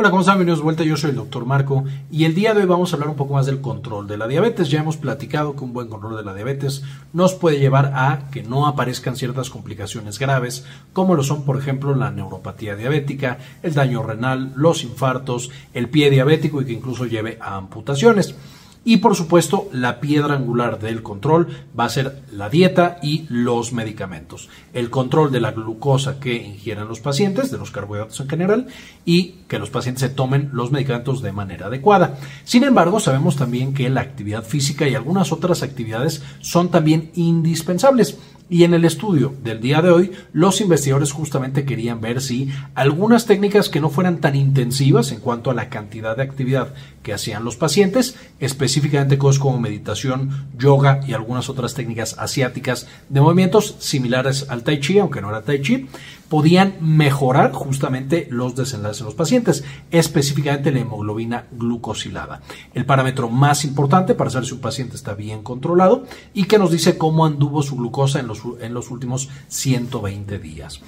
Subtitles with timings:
[0.00, 0.36] Hola, ¿cómo están?
[0.36, 0.82] Bienvenidos de vuelta.
[0.82, 3.34] Yo soy el doctor Marco y el día de hoy vamos a hablar un poco
[3.34, 4.70] más del control de la diabetes.
[4.70, 8.42] Ya hemos platicado que un buen control de la diabetes nos puede llevar a que
[8.42, 14.02] no aparezcan ciertas complicaciones graves, como lo son, por ejemplo, la neuropatía diabética, el daño
[14.02, 18.34] renal, los infartos, el pie diabético y que incluso lleve a amputaciones.
[18.82, 21.48] Y por supuesto, la piedra angular del control
[21.78, 24.48] va a ser la dieta y los medicamentos.
[24.72, 28.66] El control de la glucosa que ingieren los pacientes, de los carbohidratos en general,
[29.04, 32.18] y que los pacientes se tomen los medicamentos de manera adecuada.
[32.44, 38.16] Sin embargo, sabemos también que la actividad física y algunas otras actividades son también indispensables.
[38.50, 43.24] Y en el estudio del día de hoy, los investigadores justamente querían ver si algunas
[43.24, 47.44] técnicas que no fueran tan intensivas en cuanto a la cantidad de actividad que hacían
[47.44, 54.46] los pacientes, específicamente cosas como meditación, yoga y algunas otras técnicas asiáticas de movimientos similares
[54.48, 55.86] al tai chi, aunque no era tai chi,
[56.28, 62.40] podían mejorar justamente los desenlaces en los pacientes, específicamente la hemoglobina glucosilada.
[62.72, 66.70] El parámetro más importante para saber si un paciente está bien controlado y que nos
[66.70, 70.80] dice cómo anduvo su glucosa en los, en los últimos 120 días.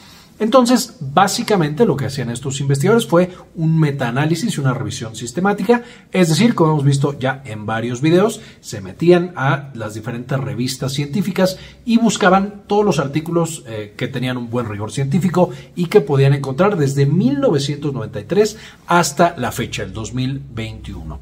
[0.43, 6.31] Entonces, básicamente lo que hacían estos investigadores fue un metaanálisis y una revisión sistemática, es
[6.31, 11.59] decir, como hemos visto ya en varios videos, se metían a las diferentes revistas científicas
[11.85, 16.35] y buscaban todos los artículos eh, que tenían un buen rigor científico y que podían
[16.35, 18.57] encontrar desde 1993
[18.89, 21.21] hasta la fecha, el 2021.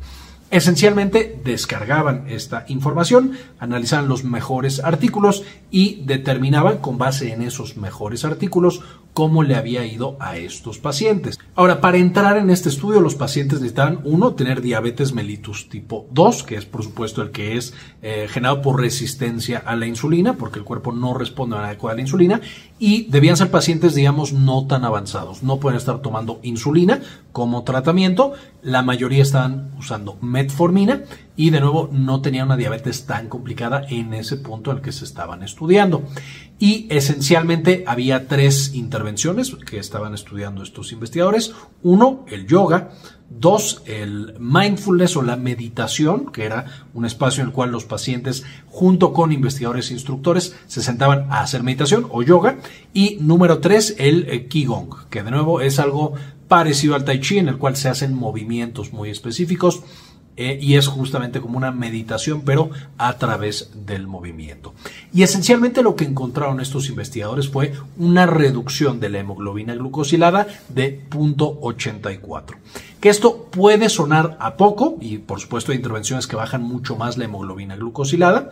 [0.50, 8.24] Esencialmente descargaban esta información, analizaban los mejores artículos y determinaban con base en esos mejores
[8.24, 8.82] artículos
[9.14, 11.38] cómo le había ido a estos pacientes.
[11.54, 16.42] Ahora, para entrar en este estudio, los pacientes necesitaban, uno, tener diabetes mellitus tipo 2,
[16.44, 20.58] que es por supuesto el que es eh, generado por resistencia a la insulina, porque
[20.58, 22.40] el cuerpo no responde a la insulina,
[22.78, 25.42] y debían ser pacientes, digamos, no tan avanzados.
[25.42, 27.00] No pueden estar tomando insulina
[27.32, 28.32] como tratamiento.
[28.62, 31.02] La mayoría estaban usando metformina
[31.36, 35.04] y de nuevo no tenían una diabetes tan complicada en ese punto el que se
[35.04, 36.02] estaban estudiando.
[36.58, 38.99] Y esencialmente había tres intervenciones
[39.64, 41.52] que estaban estudiando estos investigadores.
[41.82, 42.90] Uno, el yoga.
[43.28, 48.44] Dos, el mindfulness o la meditación, que era un espacio en el cual los pacientes,
[48.66, 52.58] junto con investigadores e instructores, se sentaban a hacer meditación o yoga.
[52.92, 56.14] Y número tres, el eh, Qigong, que de nuevo es algo
[56.48, 59.84] parecido al Tai Chi, en el cual se hacen movimientos muy específicos
[60.42, 64.72] eh, y es justamente como una meditación, pero a través del movimiento.
[65.12, 71.02] Y esencialmente lo que encontraron estos investigadores fue una reducción de la hemoglobina glucosilada de
[71.10, 72.54] 0.84.
[73.02, 77.18] Que esto puede sonar a poco, y por supuesto hay intervenciones que bajan mucho más
[77.18, 78.50] la hemoglobina glucosilada,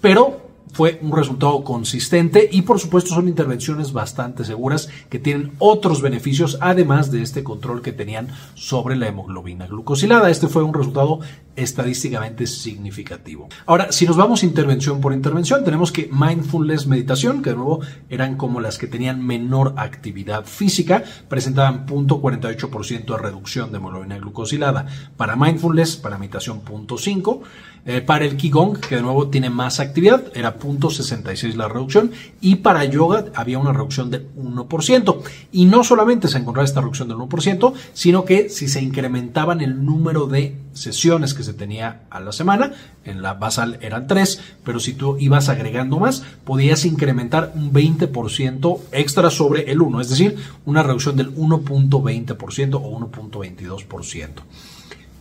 [0.00, 6.02] pero fue un resultado consistente y por supuesto son intervenciones bastante seguras que tienen otros
[6.02, 10.30] beneficios además de este control que tenían sobre la hemoglobina glucosilada.
[10.30, 11.20] Este fue un resultado
[11.56, 13.48] estadísticamente significativo.
[13.64, 18.36] Ahora, si nos vamos intervención por intervención, tenemos que mindfulness meditación, que de nuevo eran
[18.36, 24.86] como las que tenían menor actividad física, presentaban 0.48% de reducción de hemoglobina glucosilada.
[25.16, 27.40] Para mindfulness, para meditación 0.5%.
[27.88, 32.12] Eh, para el Qigong, que de nuevo tiene más actividad, era 0.66 la reducción.
[32.40, 35.22] Y para yoga había una reducción del 1%.
[35.52, 39.84] Y no solamente se encontraba esta reducción del 1%, sino que si se incrementaban el
[39.84, 42.72] número de sesiones que se tenía a la semana,
[43.04, 48.80] en la basal eran 3, pero si tú ibas agregando más, podías incrementar un 20%
[48.92, 54.30] extra sobre el 1, es decir, una reducción del 1.20% o 1.22%.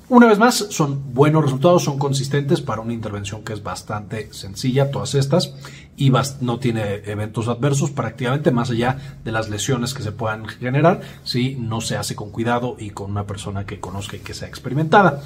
[0.08, 4.92] Una vez más, son buenos resultados, son consistentes para una intervención que es bastante sencilla,
[4.92, 5.56] todas estas,
[5.98, 6.12] y
[6.42, 11.56] no tiene eventos adversos prácticamente más allá de las lesiones que se puedan generar si
[11.56, 15.24] no se hace con cuidado y con una persona que conozca y que sea experimentada.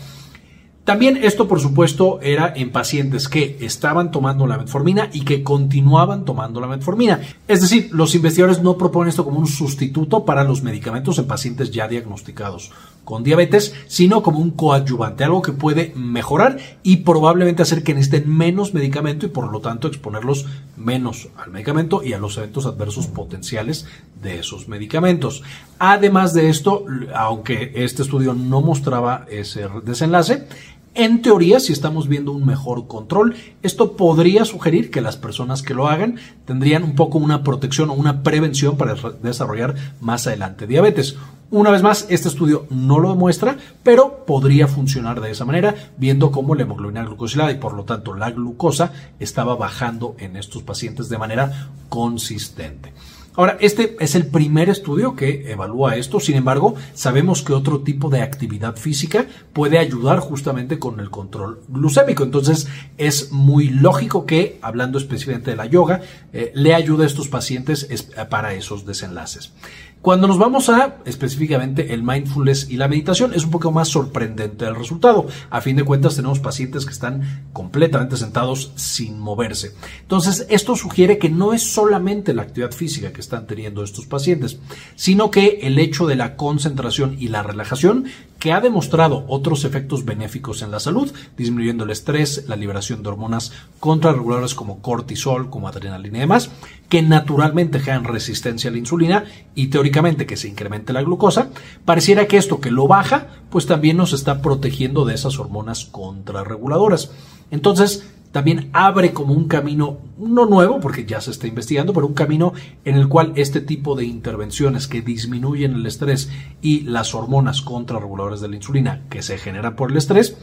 [0.89, 6.25] También esto, por supuesto, era en pacientes que estaban tomando la metformina y que continuaban
[6.25, 7.21] tomando la metformina.
[7.47, 11.69] Es decir, los investigadores no proponen esto como un sustituto para los medicamentos en pacientes
[11.69, 12.71] ya diagnosticados
[13.05, 18.35] con diabetes, sino como un coadyuvante, algo que puede mejorar y probablemente hacer que necesiten
[18.35, 20.47] menos medicamento y por lo tanto exponerlos
[20.77, 23.87] menos al medicamento y a los eventos adversos potenciales
[24.21, 25.43] de esos medicamentos.
[25.79, 26.85] Además de esto,
[27.15, 30.47] aunque este estudio no mostraba ese desenlace,
[30.95, 35.73] en teoría, si estamos viendo un mejor control, esto podría sugerir que las personas que
[35.73, 41.15] lo hagan tendrían un poco una protección o una prevención para desarrollar más adelante diabetes.
[41.51, 46.31] Una vez más, este estudio no lo demuestra, pero podría funcionar de esa manera, viendo
[46.31, 51.09] cómo la hemoglobina glucosilada y por lo tanto la glucosa estaba bajando en estos pacientes
[51.09, 52.93] de manera consistente.
[53.39, 58.09] Ahora, este es el primer estudio que evalúa esto, sin embargo, sabemos que otro tipo
[58.09, 62.25] de actividad física puede ayudar justamente con el control glucémico.
[62.25, 66.01] Entonces, es muy lógico que, hablando específicamente de la yoga,
[66.33, 67.87] eh, le ayude a estos pacientes
[68.29, 69.53] para esos desenlaces.
[70.01, 74.63] Cuando nos vamos a específicamente el mindfulness y la meditación, es un poco más sorprendente
[74.63, 75.27] el resultado.
[75.49, 79.73] A fin de cuentas, tenemos pacientes que están completamente sentados sin moverse.
[80.01, 84.57] Entonces, esto sugiere que no es solamente la actividad física que están teniendo estos pacientes,
[84.95, 88.05] sino que el hecho de la concentración y la relajación
[88.39, 93.09] que ha demostrado otros efectos benéficos en la salud, disminuyendo el estrés, la liberación de
[93.09, 93.51] hormonas
[93.81, 96.49] contrarreguladoras como cortisol, como adrenalina y demás,
[96.89, 99.25] que naturalmente generan resistencia a la insulina
[99.55, 101.49] y teóricamente que se incremente la glucosa,
[101.85, 107.11] pareciera que esto que lo baja, pues también nos está protegiendo de esas hormonas contrarreguladoras.
[107.51, 112.13] Entonces, también abre como un camino, no nuevo, porque ya se está investigando, pero un
[112.13, 112.53] camino
[112.85, 116.29] en el cual este tipo de intervenciones que disminuyen el estrés
[116.61, 120.37] y las hormonas contrarreguladoras de la insulina que se generan por el estrés,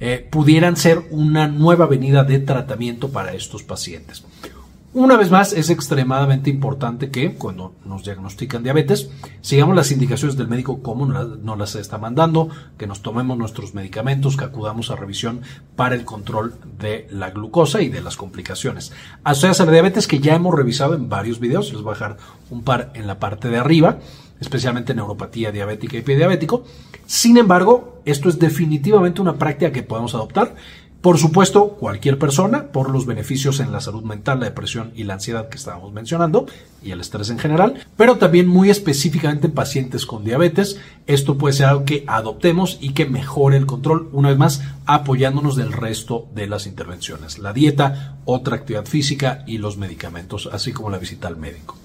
[0.00, 4.24] eh, pudieran ser una nueva venida de tratamiento para estos pacientes.
[4.92, 9.08] Una vez más, es extremadamente importante que cuando nos diagnostican diabetes,
[9.40, 14.36] sigamos las indicaciones del médico como nos las está mandando, que nos tomemos nuestros medicamentos,
[14.36, 15.42] que acudamos a revisión
[15.76, 18.90] para el control de la glucosa y de las complicaciones.
[19.22, 22.16] Asociadas a la diabetes que ya hemos revisado en varios videos, les voy a dejar
[22.50, 24.00] un par en la parte de arriba,
[24.40, 26.64] especialmente neuropatía diabética y pediabético.
[27.06, 30.56] Sin embargo, esto es definitivamente una práctica que podemos adoptar
[31.00, 35.14] por supuesto, cualquier persona, por los beneficios en la salud mental, la depresión y la
[35.14, 36.44] ansiedad que estábamos mencionando,
[36.82, 40.78] y el estrés en general, pero también muy específicamente en pacientes con diabetes.
[41.06, 45.56] Esto puede ser algo que adoptemos y que mejore el control, una vez más, apoyándonos
[45.56, 47.38] del resto de las intervenciones.
[47.38, 51.76] La dieta, otra actividad física y los medicamentos, así como la visita al médico.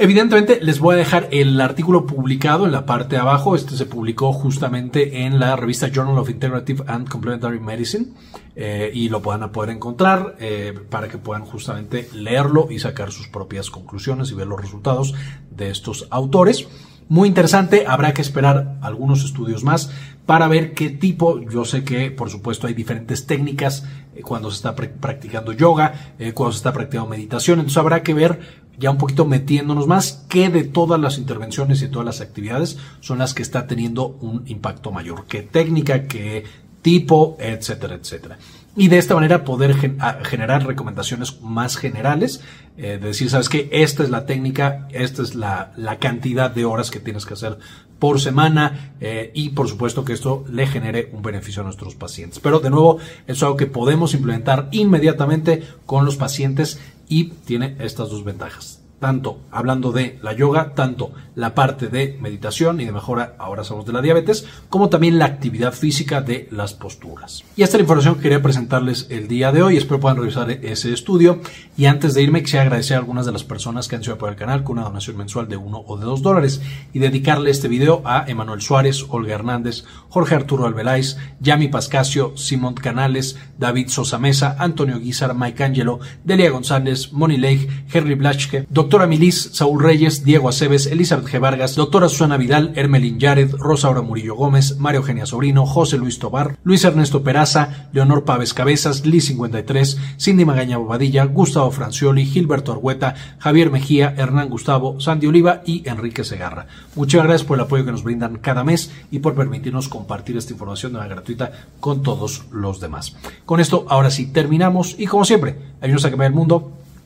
[0.00, 3.56] Evidentemente les voy a dejar el artículo publicado en la parte de abajo.
[3.56, 8.06] Este se publicó justamente en la revista Journal of Integrative and Complementary Medicine
[8.54, 13.26] eh, y lo puedan poder encontrar eh, para que puedan justamente leerlo y sacar sus
[13.26, 15.16] propias conclusiones y ver los resultados
[15.50, 16.68] de estos autores.
[17.08, 19.90] Muy interesante, habrá que esperar algunos estudios más
[20.26, 23.84] para ver qué tipo, yo sé que por supuesto hay diferentes técnicas
[24.14, 28.67] eh, cuando se está practicando yoga, cuando se está practicando meditación, entonces habrá que ver
[28.78, 33.18] ya un poquito metiéndonos más, qué de todas las intervenciones y todas las actividades son
[33.18, 36.44] las que está teniendo un impacto mayor, qué técnica, qué
[36.82, 38.38] tipo, etcétera, etcétera.
[38.76, 42.42] Y de esta manera poder generar recomendaciones más generales,
[42.76, 46.92] eh, de decir, sabes que esta es la técnica, esta es la, cantidad de horas
[46.92, 47.58] que tienes que hacer
[47.98, 52.38] por semana eh, y por supuesto que esto le genere un beneficio a nuestros pacientes.
[52.38, 56.78] Pero de nuevo, es algo que podemos implementar inmediatamente con los pacientes
[57.08, 58.77] y tiene estas dos ventajas.
[59.00, 63.86] Tanto hablando de la yoga, tanto la parte de meditación y de mejora, ahora somos
[63.86, 67.44] de la diabetes, como también la actividad física de las posturas.
[67.54, 69.76] Y esta es la información que quería presentarles el día de hoy.
[69.76, 71.40] Espero puedan revisar ese estudio.
[71.76, 74.30] Y antes de irme, quisiera agradecer a algunas de las personas que han sido por
[74.30, 76.60] el canal con una donación mensual de uno o de dos dólares
[76.92, 82.74] y dedicarle este video a Emanuel Suárez, Olga Hernández, Jorge Arturo Albeláis, Yami Pascasio, Simón
[82.74, 89.06] Canales, David Sosa Mesa, Antonio Guizar, Mike Angelo, Delia González, Moni Leigh, Henry Blachke, Doctora
[89.06, 91.38] Milis, Saúl Reyes, Diego Aceves, Elizabeth G.
[91.38, 96.18] Vargas, Doctora Susana Vidal, Hermelín Yared, Rosa Aura Murillo Gómez, Mario Eugenia Sobrino, José Luis
[96.18, 102.72] Tobar, Luis Ernesto Peraza, Leonor Paves Cabezas, Liz 53, Cindy Magaña Bobadilla, Gustavo Francioli, Gilberto
[102.72, 106.66] Argueta, Javier Mejía, Hernán Gustavo, Sandy Oliva y Enrique Segarra.
[106.94, 110.54] Muchas gracias por el apoyo que nos brindan cada mes y por permitirnos compartir esta
[110.54, 113.14] información de manera gratuita con todos los demás.
[113.44, 116.77] Con esto, ahora sí, terminamos y como siempre, ayúdanos a cambiar el mundo